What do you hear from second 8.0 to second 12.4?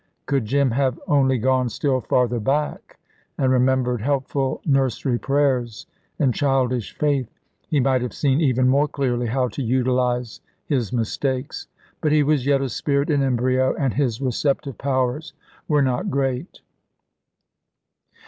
have seen even more clearly how to utilise his mistakes. But he